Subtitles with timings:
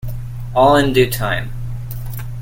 [0.55, 1.51] All in due time.